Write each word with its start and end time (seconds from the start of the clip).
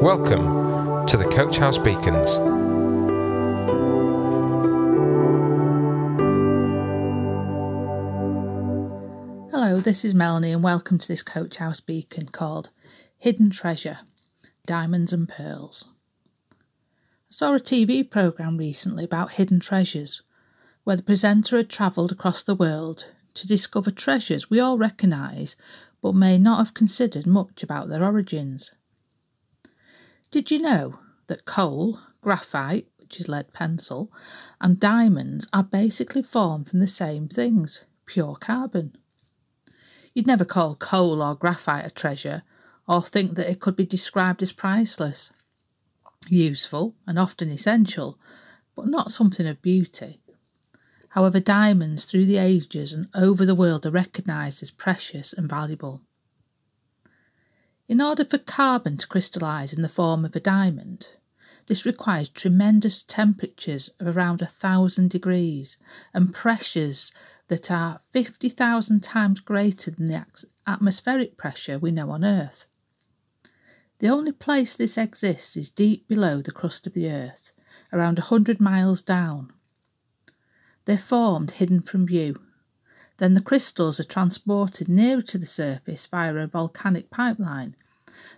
Welcome 0.00 1.06
to 1.06 1.16
the 1.16 1.24
Coach 1.24 1.56
House 1.56 1.78
Beacons. 1.78 2.36
Hello, 9.50 9.80
this 9.80 10.04
is 10.04 10.14
Melanie, 10.14 10.52
and 10.52 10.62
welcome 10.62 10.98
to 10.98 11.08
this 11.08 11.22
Coach 11.22 11.56
House 11.56 11.80
Beacon 11.80 12.26
called 12.26 12.68
Hidden 13.16 13.48
Treasure 13.48 14.00
Diamonds 14.66 15.14
and 15.14 15.26
Pearls. 15.26 15.86
I 16.52 16.56
saw 17.30 17.54
a 17.54 17.58
TV 17.58 18.08
programme 18.08 18.58
recently 18.58 19.04
about 19.04 19.32
hidden 19.32 19.60
treasures, 19.60 20.20
where 20.84 20.96
the 20.96 21.02
presenter 21.02 21.56
had 21.56 21.70
travelled 21.70 22.12
across 22.12 22.42
the 22.42 22.54
world 22.54 23.06
to 23.32 23.46
discover 23.46 23.90
treasures 23.90 24.50
we 24.50 24.60
all 24.60 24.76
recognise 24.76 25.56
but 26.02 26.14
may 26.14 26.36
not 26.36 26.58
have 26.58 26.74
considered 26.74 27.26
much 27.26 27.62
about 27.62 27.88
their 27.88 28.04
origins. 28.04 28.72
Did 30.36 30.50
you 30.50 30.58
know 30.58 30.98
that 31.28 31.46
coal, 31.46 31.98
graphite, 32.20 32.86
which 32.98 33.18
is 33.18 33.26
lead 33.26 33.54
pencil, 33.54 34.12
and 34.60 34.78
diamonds 34.78 35.48
are 35.50 35.62
basically 35.62 36.22
formed 36.22 36.68
from 36.68 36.80
the 36.80 36.86
same 36.86 37.26
things, 37.26 37.86
pure 38.04 38.36
carbon? 38.36 38.98
You'd 40.12 40.26
never 40.26 40.44
call 40.44 40.74
coal 40.74 41.22
or 41.22 41.34
graphite 41.34 41.86
a 41.86 41.90
treasure 41.90 42.42
or 42.86 43.02
think 43.02 43.36
that 43.36 43.50
it 43.50 43.60
could 43.60 43.76
be 43.76 43.86
described 43.86 44.42
as 44.42 44.52
priceless. 44.52 45.32
Useful 46.28 46.94
and 47.06 47.18
often 47.18 47.50
essential, 47.50 48.18
but 48.74 48.88
not 48.88 49.10
something 49.10 49.46
of 49.46 49.62
beauty. 49.62 50.20
However, 51.12 51.40
diamonds 51.40 52.04
through 52.04 52.26
the 52.26 52.36
ages 52.36 52.92
and 52.92 53.08
over 53.14 53.46
the 53.46 53.54
world 53.54 53.86
are 53.86 53.90
recognised 53.90 54.62
as 54.62 54.70
precious 54.70 55.32
and 55.32 55.48
valuable. 55.48 56.02
In 57.88 58.00
order 58.00 58.24
for 58.24 58.38
carbon 58.38 58.96
to 58.96 59.06
crystallise 59.06 59.72
in 59.72 59.80
the 59.80 59.88
form 59.88 60.24
of 60.24 60.34
a 60.34 60.40
diamond, 60.40 61.06
this 61.66 61.86
requires 61.86 62.28
tremendous 62.28 63.04
temperatures 63.04 63.90
of 64.00 64.16
around 64.16 64.42
a 64.42 64.46
thousand 64.46 65.10
degrees 65.10 65.76
and 66.12 66.34
pressures 66.34 67.12
that 67.46 67.70
are 67.70 68.00
50,000 68.02 69.04
times 69.04 69.38
greater 69.38 69.92
than 69.92 70.06
the 70.06 70.26
atmospheric 70.66 71.36
pressure 71.36 71.78
we 71.78 71.92
know 71.92 72.10
on 72.10 72.24
Earth. 72.24 72.66
The 74.00 74.08
only 74.08 74.32
place 74.32 74.76
this 74.76 74.98
exists 74.98 75.56
is 75.56 75.70
deep 75.70 76.08
below 76.08 76.42
the 76.42 76.50
crust 76.50 76.88
of 76.88 76.92
the 76.92 77.08
Earth, 77.08 77.52
around 77.92 78.18
a 78.18 78.22
100 78.22 78.60
miles 78.60 79.00
down. 79.00 79.52
They're 80.86 80.98
formed 80.98 81.52
hidden 81.52 81.82
from 81.82 82.04
view 82.04 82.40
then 83.18 83.34
the 83.34 83.40
crystals 83.40 83.98
are 83.98 84.04
transported 84.04 84.88
nearer 84.88 85.22
to 85.22 85.38
the 85.38 85.46
surface 85.46 86.06
via 86.06 86.34
a 86.34 86.46
volcanic 86.46 87.10
pipeline. 87.10 87.74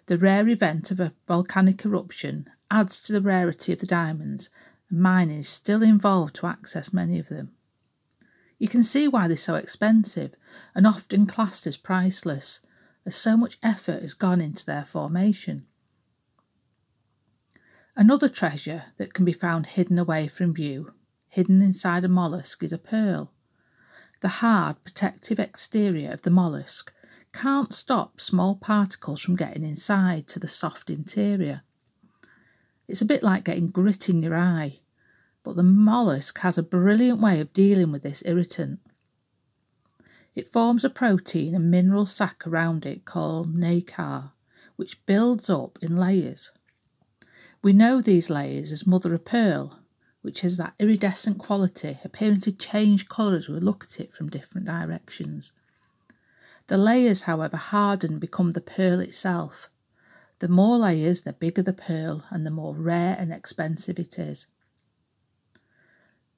The 0.06 0.18
rare 0.18 0.48
event 0.48 0.90
of 0.90 1.00
a 1.00 1.12
volcanic 1.26 1.84
eruption 1.84 2.48
adds 2.70 3.02
to 3.02 3.12
the 3.12 3.20
rarity 3.20 3.72
of 3.72 3.78
the 3.80 3.86
diamonds, 3.86 4.50
and 4.90 5.00
mining 5.00 5.38
is 5.38 5.48
still 5.48 5.82
involved 5.82 6.36
to 6.36 6.46
access 6.46 6.92
many 6.92 7.18
of 7.18 7.28
them. 7.28 7.52
You 8.58 8.68
can 8.68 8.82
see 8.82 9.06
why 9.06 9.28
they're 9.28 9.36
so 9.36 9.54
expensive 9.54 10.34
and 10.74 10.86
often 10.86 11.26
classed 11.26 11.66
as 11.66 11.76
priceless, 11.76 12.60
as 13.06 13.14
so 13.14 13.36
much 13.36 13.58
effort 13.62 14.02
has 14.02 14.14
gone 14.14 14.40
into 14.40 14.66
their 14.66 14.84
formation. 14.84 15.64
Another 17.96 18.28
treasure 18.28 18.84
that 18.96 19.14
can 19.14 19.24
be 19.24 19.32
found 19.32 19.66
hidden 19.66 19.98
away 19.98 20.28
from 20.28 20.54
view, 20.54 20.92
hidden 21.30 21.62
inside 21.62 22.04
a 22.04 22.08
mollusk, 22.08 22.62
is 22.62 22.72
a 22.72 22.78
pearl. 22.78 23.32
The 24.20 24.28
hard, 24.28 24.82
protective 24.82 25.38
exterior 25.38 26.12
of 26.12 26.22
the 26.22 26.30
mollusk 26.30 26.92
can't 27.40 27.72
stop 27.72 28.20
small 28.20 28.56
particles 28.56 29.22
from 29.22 29.36
getting 29.36 29.62
inside 29.62 30.26
to 30.26 30.40
the 30.40 30.48
soft 30.48 30.90
interior. 30.90 31.62
It's 32.88 33.00
a 33.00 33.06
bit 33.06 33.22
like 33.22 33.44
getting 33.44 33.68
grit 33.68 34.08
in 34.08 34.22
your 34.22 34.34
eye, 34.34 34.80
but 35.44 35.54
the 35.54 35.62
mollusk 35.62 36.40
has 36.40 36.58
a 36.58 36.64
brilliant 36.64 37.20
way 37.20 37.38
of 37.40 37.52
dealing 37.52 37.92
with 37.92 38.02
this 38.02 38.24
irritant. 38.26 38.80
It 40.34 40.48
forms 40.48 40.84
a 40.84 40.90
protein 40.90 41.54
and 41.54 41.70
mineral 41.70 42.06
sac 42.06 42.44
around 42.44 42.84
it 42.84 43.04
called 43.04 43.54
nacre, 43.54 44.32
which 44.74 45.04
builds 45.06 45.48
up 45.48 45.78
in 45.80 45.96
layers. 45.96 46.50
We 47.62 47.72
know 47.72 48.00
these 48.00 48.30
layers 48.30 48.72
as 48.72 48.86
mother 48.86 49.14
of 49.14 49.24
pearl 49.24 49.78
which 50.22 50.40
has 50.40 50.56
that 50.56 50.74
iridescent 50.78 51.38
quality, 51.38 51.98
appearing 52.04 52.40
to 52.40 52.52
change 52.52 53.08
colour 53.08 53.36
as 53.36 53.48
we 53.48 53.60
look 53.60 53.84
at 53.84 54.00
it 54.00 54.12
from 54.12 54.28
different 54.28 54.66
directions. 54.66 55.52
The 56.68 56.78
layers, 56.78 57.22
however, 57.22 57.56
harden 57.56 58.12
and 58.12 58.20
become 58.20 58.52
the 58.52 58.60
pearl 58.60 59.00
itself. 59.00 59.70
The 60.38 60.48
more 60.48 60.76
layers, 60.76 61.22
the 61.22 61.32
bigger 61.32 61.62
the 61.62 61.72
pearl, 61.72 62.24
and 62.30 62.46
the 62.46 62.50
more 62.50 62.74
rare 62.74 63.16
and 63.18 63.32
expensive 63.32 63.98
it 63.98 64.18
is. 64.18 64.46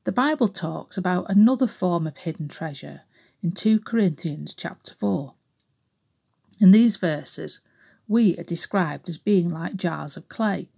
The 0.04 0.12
Bible 0.12 0.48
talks 0.48 0.96
about 0.96 1.28
another 1.28 1.66
form 1.66 2.06
of 2.06 2.18
hidden 2.18 2.48
treasure 2.48 3.02
in 3.42 3.52
2 3.52 3.80
Corinthians 3.80 4.54
chapter 4.54 4.94
4. 4.94 5.34
In 6.60 6.70
these 6.70 6.96
verses, 6.96 7.60
we 8.06 8.36
are 8.38 8.44
described 8.44 9.08
as 9.08 9.18
being 9.18 9.48
like 9.48 9.76
jars 9.76 10.16
of 10.16 10.28
clay 10.28 10.68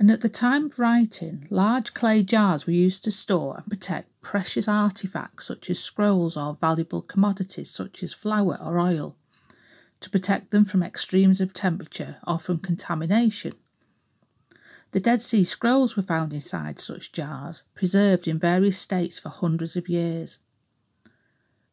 and 0.00 0.10
at 0.10 0.22
the 0.22 0.30
time 0.30 0.64
of 0.64 0.78
writing, 0.78 1.46
large 1.50 1.92
clay 1.92 2.22
jars 2.22 2.66
were 2.66 2.72
used 2.72 3.04
to 3.04 3.10
store 3.10 3.56
and 3.58 3.66
protect 3.66 4.18
precious 4.22 4.66
artifacts 4.66 5.46
such 5.46 5.68
as 5.68 5.78
scrolls 5.78 6.38
or 6.38 6.54
valuable 6.54 7.02
commodities 7.02 7.70
such 7.70 8.02
as 8.02 8.14
flour 8.14 8.58
or 8.62 8.80
oil, 8.80 9.14
to 10.00 10.08
protect 10.08 10.52
them 10.52 10.64
from 10.64 10.82
extremes 10.82 11.38
of 11.38 11.52
temperature 11.52 12.16
or 12.26 12.38
from 12.38 12.58
contamination. 12.58 13.52
The 14.92 15.00
Dead 15.00 15.20
Sea 15.20 15.44
Scrolls 15.44 15.96
were 15.96 16.02
found 16.02 16.32
inside 16.32 16.78
such 16.78 17.12
jars, 17.12 17.62
preserved 17.74 18.26
in 18.26 18.38
various 18.38 18.78
states 18.78 19.18
for 19.18 19.28
hundreds 19.28 19.76
of 19.76 19.90
years. 19.90 20.38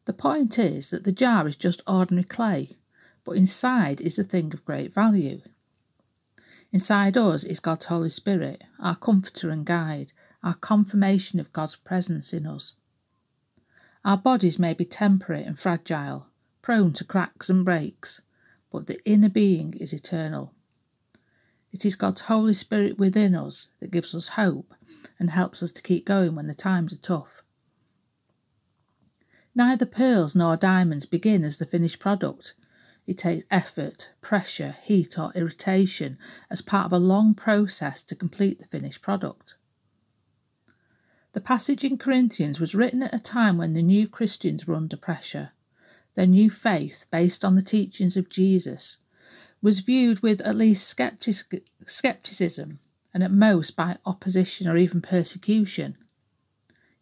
The 0.04 0.12
point 0.12 0.58
is 0.58 0.90
that 0.90 1.04
the 1.04 1.12
jar 1.12 1.48
is 1.48 1.56
just 1.56 1.80
ordinary 1.86 2.24
clay, 2.24 2.76
but 3.24 3.36
inside 3.38 4.02
is 4.02 4.18
a 4.18 4.22
thing 4.22 4.52
of 4.52 4.66
great 4.66 4.92
value. 4.92 5.40
Inside 6.70 7.16
us 7.16 7.44
is 7.44 7.60
God's 7.60 7.86
Holy 7.86 8.10
Spirit, 8.10 8.62
our 8.78 8.94
comforter 8.96 9.48
and 9.48 9.64
guide, 9.64 10.12
our 10.42 10.54
confirmation 10.54 11.40
of 11.40 11.52
God's 11.52 11.76
presence 11.76 12.32
in 12.32 12.46
us. 12.46 12.74
Our 14.04 14.18
bodies 14.18 14.58
may 14.58 14.74
be 14.74 14.84
temporary 14.84 15.44
and 15.44 15.58
fragile, 15.58 16.26
prone 16.60 16.92
to 16.94 17.04
cracks 17.04 17.48
and 17.48 17.64
breaks, 17.64 18.20
but 18.70 18.86
the 18.86 19.00
inner 19.08 19.30
being 19.30 19.74
is 19.74 19.94
eternal. 19.94 20.52
It 21.72 21.86
is 21.86 21.96
God's 21.96 22.22
Holy 22.22 22.54
Spirit 22.54 22.98
within 22.98 23.34
us 23.34 23.68
that 23.80 23.90
gives 23.90 24.14
us 24.14 24.28
hope 24.28 24.74
and 25.18 25.30
helps 25.30 25.62
us 25.62 25.72
to 25.72 25.82
keep 25.82 26.04
going 26.04 26.34
when 26.34 26.46
the 26.46 26.54
times 26.54 26.92
are 26.92 26.98
tough. 26.98 27.42
Neither 29.54 29.86
pearls 29.86 30.34
nor 30.34 30.56
diamonds 30.56 31.06
begin 31.06 31.44
as 31.44 31.56
the 31.56 31.66
finished 31.66 31.98
product, 31.98 32.54
it 33.08 33.16
takes 33.16 33.46
effort, 33.50 34.10
pressure, 34.20 34.76
heat, 34.82 35.18
or 35.18 35.32
irritation 35.34 36.18
as 36.50 36.60
part 36.60 36.84
of 36.84 36.92
a 36.92 36.98
long 36.98 37.34
process 37.34 38.04
to 38.04 38.14
complete 38.14 38.58
the 38.58 38.66
finished 38.66 39.00
product. 39.00 39.54
The 41.32 41.40
passage 41.40 41.84
in 41.84 41.96
Corinthians 41.96 42.60
was 42.60 42.74
written 42.74 43.02
at 43.02 43.14
a 43.14 43.18
time 43.18 43.56
when 43.56 43.72
the 43.72 43.82
new 43.82 44.08
Christians 44.08 44.66
were 44.66 44.74
under 44.74 44.98
pressure. 44.98 45.52
Their 46.16 46.26
new 46.26 46.50
faith, 46.50 47.06
based 47.10 47.46
on 47.46 47.54
the 47.54 47.62
teachings 47.62 48.18
of 48.18 48.28
Jesus, 48.28 48.98
was 49.62 49.80
viewed 49.80 50.20
with 50.20 50.42
at 50.42 50.54
least 50.54 50.86
skeptic- 50.86 51.64
skepticism 51.86 52.78
and 53.14 53.24
at 53.24 53.32
most 53.32 53.74
by 53.74 53.96
opposition 54.04 54.68
or 54.68 54.76
even 54.76 55.00
persecution. 55.00 55.96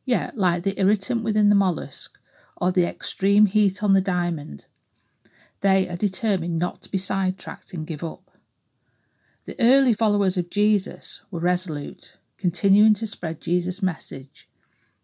Yet, 0.04 0.36
like 0.36 0.62
the 0.62 0.78
irritant 0.78 1.24
within 1.24 1.48
the 1.48 1.56
mollusk 1.56 2.16
or 2.56 2.70
the 2.70 2.86
extreme 2.86 3.46
heat 3.46 3.82
on 3.82 3.92
the 3.92 4.00
diamond, 4.00 4.66
they 5.60 5.88
are 5.88 5.96
determined 5.96 6.58
not 6.58 6.82
to 6.82 6.90
be 6.90 6.98
sidetracked 6.98 7.72
and 7.72 7.86
give 7.86 8.04
up. 8.04 8.30
The 9.44 9.56
early 9.60 9.92
followers 9.92 10.36
of 10.36 10.50
Jesus 10.50 11.22
were 11.30 11.40
resolute, 11.40 12.18
continuing 12.36 12.94
to 12.94 13.06
spread 13.06 13.40
Jesus' 13.40 13.82
message, 13.82 14.48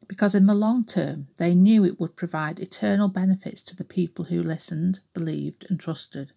because 0.08 0.34
in 0.34 0.46
the 0.46 0.54
long 0.54 0.84
term 0.84 1.28
they 1.38 1.54
knew 1.54 1.84
it 1.84 1.98
would 1.98 2.16
provide 2.16 2.60
eternal 2.60 3.08
benefits 3.08 3.62
to 3.62 3.76
the 3.76 3.84
people 3.84 4.26
who 4.26 4.42
listened, 4.42 5.00
believed, 5.14 5.64
and 5.70 5.78
trusted. 5.78 6.32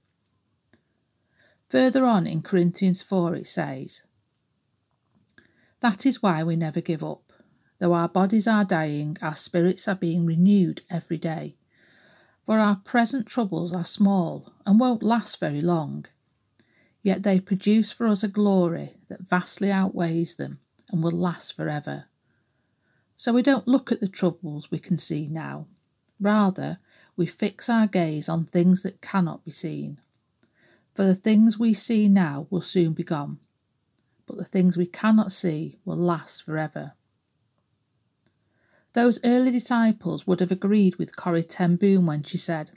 Further 1.70 2.06
on 2.06 2.28
in 2.28 2.42
Corinthians 2.42 3.02
4, 3.02 3.36
it 3.36 3.48
says, 3.48 4.04
That 5.80 6.06
is 6.06 6.22
why 6.22 6.44
we 6.44 6.56
never 6.56 6.80
give 6.80 7.04
up. 7.04 7.34
Though 7.80 7.94
our 7.94 8.08
bodies 8.08 8.48
are 8.48 8.64
dying, 8.64 9.18
our 9.22 9.36
spirits 9.36 9.88
are 9.88 9.96
being 9.96 10.26
renewed 10.26 10.84
every 10.90 11.18
day 11.18 11.58
for 12.46 12.60
our 12.60 12.76
present 12.76 13.26
troubles 13.26 13.74
are 13.74 13.84
small 13.84 14.54
and 14.66 14.80
won't 14.80 15.02
last 15.02 15.40
very 15.40 15.62
long. 15.62 16.06
Yet 17.02 17.24
they 17.24 17.40
produce 17.40 17.92
for 17.92 18.06
us 18.08 18.24
a 18.24 18.28
glory 18.28 18.98
that 19.10 19.28
vastly 19.28 19.72
outweighs 19.72 20.36
them 20.36 20.60
and 20.92 21.04
will 21.04 21.12
last 21.12 21.56
forever. 21.56 22.06
So 23.18 23.34
we 23.34 23.42
don't 23.42 23.68
look 23.68 23.92
at 23.92 24.00
the 24.00 24.08
troubles 24.08 24.70
we 24.70 24.78
can 24.78 24.98
see 24.98 25.28
now. 25.28 25.68
Rather, 26.20 26.80
we 27.18 27.26
fix 27.26 27.68
our 27.68 27.88
gaze 27.88 28.30
on 28.30 28.46
things 28.46 28.84
that 28.84 29.02
cannot 29.02 29.44
be 29.44 29.52
seen. 29.52 30.00
For 30.94 31.04
the 31.04 31.16
things 31.16 31.58
we 31.58 31.74
see 31.74 32.08
now 32.08 32.48
will 32.50 32.62
soon 32.62 32.94
be 32.94 33.04
gone, 33.04 33.40
but 34.28 34.38
the 34.38 34.46
things 34.46 34.78
we 34.78 34.86
cannot 34.86 35.32
see 35.32 35.78
will 35.84 35.98
last 35.98 36.44
forever. 36.44 36.94
Those 38.96 39.20
early 39.26 39.52
disciples 39.52 40.26
would 40.26 40.40
have 40.40 40.54
agreed 40.54 40.96
with 40.96 41.18
Corrie 41.18 41.44
Ten 41.44 41.76
Boom 41.76 42.06
when 42.06 42.24
she 42.24 42.38
said, 42.38 42.72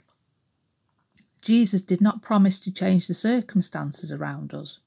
Jesus 1.41 1.81
did 1.81 2.01
not 2.01 2.21
promise 2.21 2.59
to 2.59 2.73
change 2.73 3.07
the 3.07 3.13
circumstances 3.13 4.11
around 4.11 4.53
us. 4.53 4.79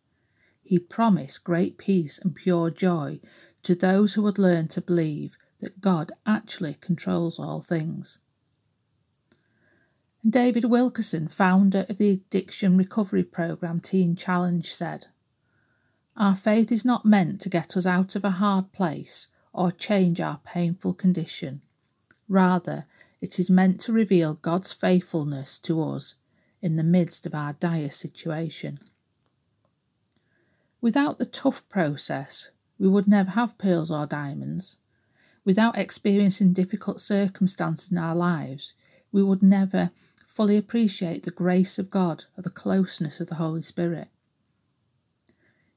He 0.62 0.79
promised 0.79 1.43
great 1.43 1.79
peace 1.79 2.19
and 2.19 2.34
pure 2.34 2.69
joy 2.69 3.19
to 3.62 3.75
those 3.75 4.12
who 4.12 4.23
would 4.23 4.38
learn 4.38 4.69
to 4.69 4.82
believe 4.82 5.38
that 5.61 5.81
God 5.81 6.12
actually 6.26 6.75
controls 6.75 7.38
all 7.38 7.62
things. 7.62 8.19
David 10.29 10.67
Wilkerson, 10.67 11.29
founder 11.29 11.87
of 11.88 11.96
the 11.96 12.11
addiction 12.11 12.76
recovery 12.76 13.25
program 13.25 13.81
Teen 13.81 14.17
Challenge, 14.17 14.70
said, 14.70 15.06
Our 16.14 16.37
faith 16.37 16.70
is 16.70 16.84
not 16.84 17.06
meant 17.06 17.40
to 17.40 17.49
get 17.49 17.75
us 17.75 17.87
out 17.87 18.17
of 18.17 18.23
a 18.23 18.32
hard 18.32 18.73
place 18.73 19.29
or 19.53 19.71
change 19.71 20.21
our 20.21 20.41
painful 20.45 20.95
condition. 20.95 21.61
Rather, 22.29 22.87
it 23.21 23.39
is 23.39 23.51
meant 23.51 23.81
to 23.81 23.93
reveal 23.93 24.35
God's 24.35 24.73
faithfulness 24.73 25.59
to 25.61 25.81
us 25.83 26.17
in 26.61 26.77
the 26.77 26.85
midst 26.85 27.27
of 27.27 27.35
our 27.35 27.53
dire 27.55 27.91
situation. 27.91 28.79
Without 30.81 31.19
the 31.19 31.27
tough 31.27 31.69
process, 31.69 32.51
we 32.79 32.89
would 32.89 33.07
never 33.07 33.31
have 33.33 33.59
pearls 33.59 33.91
or 33.91 34.07
diamonds. 34.07 34.77
Without 35.45 35.79
experiencing 35.79 36.53
difficult 36.53 37.01
circumstances 37.01 37.93
in 37.93 37.99
our 37.99 38.15
lives, 38.15 38.73
we 39.13 39.23
would 39.23 39.43
never 39.43 39.91
fully 40.27 40.57
appreciate 40.57 41.25
the 41.25 41.31
grace 41.31 41.79
of 41.79 41.91
God 41.91 42.25
or 42.37 42.43
the 42.43 42.51
closeness 42.51 43.21
of 43.21 43.29
the 43.29 43.37
Holy 43.37 43.63
Spirit. 43.63 44.09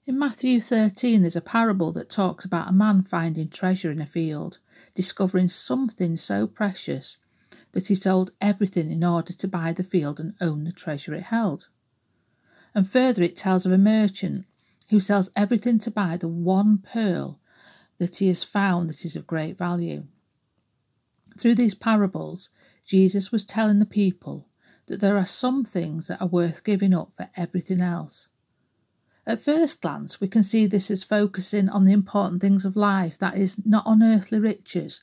In 0.08 0.20
Matthew 0.20 0.60
13, 0.60 1.22
there's 1.22 1.36
a 1.36 1.42
parable 1.42 1.92
that 1.94 2.12
talks 2.12 2.46
about 2.46 2.70
a 2.70 2.74
man 2.74 3.02
finding 3.02 3.50
treasure 3.50 3.90
in 3.90 4.00
a 4.00 4.06
field, 4.06 4.60
discovering 4.94 5.48
something 5.48 6.16
so 6.16 6.46
precious 6.46 7.18
that 7.72 7.88
he 7.88 7.96
sold 7.96 8.30
everything 8.40 8.92
in 8.92 9.04
order 9.04 9.34
to 9.34 9.48
buy 9.48 9.74
the 9.74 9.84
field 9.84 10.20
and 10.20 10.36
own 10.40 10.64
the 10.64 10.72
treasure 10.72 11.16
it 11.16 11.24
held. 11.24 11.70
And 12.76 12.88
further, 12.88 13.24
it 13.24 13.36
tells 13.36 13.66
of 13.66 13.72
a 13.72 13.80
merchant 13.80 14.46
who 14.92 15.00
sells 15.00 15.32
everything 15.36 15.80
to 15.80 15.90
buy 15.90 16.18
the 16.18 16.28
one 16.28 16.78
pearl 16.78 17.40
that 17.98 18.18
he 18.18 18.28
has 18.28 18.44
found 18.44 18.90
that 18.90 19.06
is 19.06 19.16
of 19.16 19.26
great 19.26 19.58
value. 19.58 20.04
Through 21.36 21.56
these 21.56 21.74
parables, 21.74 22.52
Jesus 22.86 23.32
was 23.32 23.44
telling 23.44 23.80
the 23.80 23.88
people 23.88 24.50
that 24.86 25.00
there 25.00 25.18
are 25.18 25.26
some 25.26 25.64
things 25.64 26.10
that 26.10 26.22
are 26.22 26.28
worth 26.28 26.64
giving 26.64 26.94
up 26.94 27.16
for 27.16 27.28
everything 27.36 27.82
else. 27.82 28.28
At 29.28 29.40
first 29.40 29.82
glance, 29.82 30.22
we 30.22 30.28
can 30.28 30.44
see 30.44 30.68
this 30.68 30.92
as 30.92 31.04
focusing 31.04 31.68
on 31.68 31.86
the 31.86 31.94
important 31.94 32.42
things 32.42 32.64
of 32.64 32.76
life, 32.76 33.18
that 33.18 33.36
is, 33.36 33.58
not 33.66 33.86
on 33.88 34.04
earthly 34.04 34.40
riches, 34.40 35.02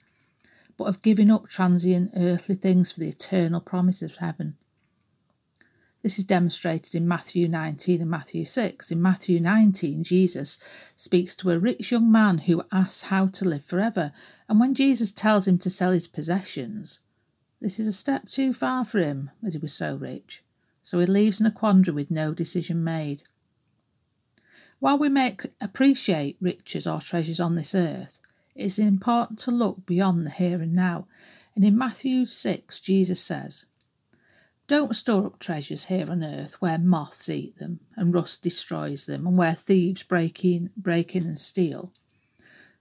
but 0.76 0.84
of 0.84 1.02
giving 1.02 1.30
up 1.30 1.48
transient 1.48 2.12
earthly 2.16 2.54
things 2.54 2.92
for 2.92 3.00
the 3.00 3.08
eternal 3.08 3.60
promises 3.60 4.12
of 4.12 4.18
heaven. 4.18 4.56
This 6.02 6.18
is 6.18 6.24
demonstrated 6.24 6.94
in 6.94 7.06
Matthew 7.06 7.48
19 7.48 8.00
and 8.00 8.10
Matthew 8.10 8.44
6. 8.44 8.90
In 8.90 9.00
Matthew 9.02 9.38
19, 9.40 10.02
Jesus 10.02 10.58
speaks 10.96 11.36
to 11.36 11.50
a 11.50 11.58
rich 11.58 11.92
young 11.92 12.10
man 12.10 12.38
who 12.38 12.62
asks 12.72 13.02
how 13.02 13.26
to 13.26 13.44
live 13.44 13.64
forever, 13.64 14.12
and 14.48 14.60
when 14.60 14.74
Jesus 14.74 15.12
tells 15.12 15.46
him 15.46 15.58
to 15.58 15.70
sell 15.70 15.92
his 15.92 16.06
possessions, 16.06 17.00
this 17.60 17.78
is 17.78 17.86
a 17.86 17.92
step 17.92 18.28
too 18.28 18.52
far 18.52 18.84
for 18.84 18.98
him, 18.98 19.30
as 19.44 19.54
he 19.54 19.60
was 19.60 19.72
so 19.72 19.96
rich, 19.96 20.42
so 20.82 20.98
he 20.98 21.06
leaves 21.06 21.40
in 21.40 21.46
a 21.46 21.52
quandary 21.52 21.94
with 21.94 22.10
no 22.10 22.34
decision 22.34 22.82
made. 22.82 23.22
While 24.82 24.98
we 24.98 25.08
may 25.08 25.36
appreciate 25.60 26.38
riches 26.40 26.88
or 26.88 27.00
treasures 27.00 27.38
on 27.38 27.54
this 27.54 27.72
earth, 27.72 28.18
it 28.56 28.64
is 28.64 28.80
important 28.80 29.38
to 29.38 29.52
look 29.52 29.86
beyond 29.86 30.26
the 30.26 30.30
here 30.30 30.60
and 30.60 30.72
now. 30.72 31.06
And 31.54 31.64
in 31.64 31.78
Matthew 31.78 32.26
6, 32.26 32.80
Jesus 32.80 33.22
says, 33.22 33.64
Don't 34.66 34.96
store 34.96 35.26
up 35.26 35.38
treasures 35.38 35.84
here 35.84 36.10
on 36.10 36.24
earth 36.24 36.60
where 36.60 36.78
moths 36.78 37.28
eat 37.28 37.58
them 37.58 37.78
and 37.94 38.12
rust 38.12 38.42
destroys 38.42 39.06
them, 39.06 39.24
and 39.24 39.38
where 39.38 39.54
thieves 39.54 40.02
break 40.02 40.44
in, 40.44 40.70
break 40.76 41.14
in 41.14 41.22
and 41.22 41.38
steal. 41.38 41.92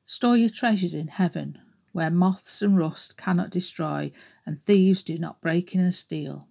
Store 0.04 0.36
your 0.36 0.50
treasures 0.50 0.96
in 0.96 1.08
heaven 1.08 1.60
where 1.92 2.10
moths 2.10 2.64
and 2.64 2.80
rust 2.80 3.16
cannot 3.16 3.52
destroy, 3.52 4.12
and 4.44 4.60
thieves 4.60 5.04
do 5.04 5.20
not 5.20 5.40
break 5.40 5.76
in 5.76 5.82
and 5.82 5.94
steal. 5.94 6.48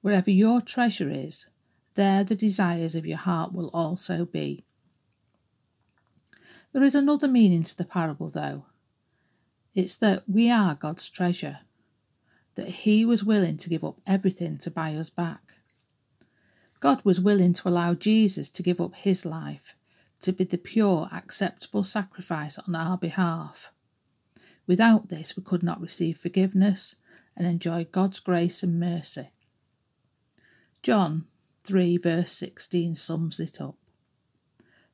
Wherever 0.00 0.30
your 0.30 0.62
treasure 0.62 1.10
is, 1.10 1.46
there 1.96 2.24
the 2.24 2.36
desires 2.36 2.94
of 2.94 3.06
your 3.06 3.18
heart 3.18 3.52
will 3.52 3.68
also 3.74 4.24
be. 4.24 4.64
There 6.72 6.84
is 6.84 6.94
another 6.94 7.26
meaning 7.26 7.62
to 7.64 7.76
the 7.76 7.84
parable, 7.84 8.28
though. 8.28 8.66
It's 9.74 9.96
that 9.96 10.24
we 10.28 10.50
are 10.50 10.74
God's 10.74 11.10
treasure, 11.10 11.60
that 12.54 12.68
He 12.68 13.04
was 13.04 13.24
willing 13.24 13.56
to 13.58 13.68
give 13.68 13.84
up 13.84 13.98
everything 14.06 14.56
to 14.58 14.70
buy 14.70 14.94
us 14.94 15.10
back. 15.10 15.58
God 16.80 17.04
was 17.04 17.20
willing 17.20 17.52
to 17.54 17.68
allow 17.68 17.94
Jesus 17.94 18.48
to 18.50 18.62
give 18.62 18.80
up 18.80 18.94
His 18.94 19.26
life 19.26 19.74
to 20.20 20.32
be 20.32 20.44
the 20.44 20.58
pure, 20.58 21.08
acceptable 21.12 21.84
sacrifice 21.84 22.58
on 22.58 22.74
our 22.74 22.96
behalf. 22.96 23.72
Without 24.66 25.08
this, 25.08 25.36
we 25.36 25.42
could 25.42 25.62
not 25.62 25.80
receive 25.80 26.16
forgiveness 26.16 26.96
and 27.36 27.46
enjoy 27.46 27.84
God's 27.84 28.18
grace 28.18 28.62
and 28.62 28.80
mercy. 28.80 29.30
John 30.82 31.26
3, 31.66 31.98
verse 31.98 32.30
16 32.32 32.94
sums 32.94 33.40
it 33.40 33.60
up. 33.60 33.76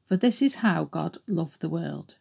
For 0.07 0.17
this 0.17 0.43
is 0.43 0.57
how 0.57 0.85
God 0.85 1.19
loved 1.27 1.61
the 1.61 1.69
world. 1.69 2.17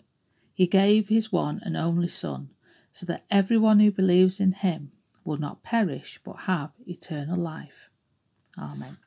He 0.54 0.68
gave 0.68 1.08
his 1.08 1.32
one 1.32 1.60
and 1.64 1.76
only 1.78 2.08
Son, 2.08 2.50
so 2.92 3.06
that 3.06 3.24
everyone 3.32 3.80
who 3.80 3.92
believes 3.92 4.40
in 4.40 4.52
him 4.52 4.92
will 5.24 5.38
not 5.38 5.64
perish 5.64 6.20
but 6.24 6.42
have 6.42 6.72
eternal 6.86 7.40
life. 7.40 7.90
Amen. 8.58 8.98